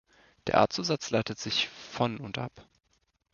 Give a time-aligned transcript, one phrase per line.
[0.47, 2.67] Der Artzusatz leitet sich von und ab.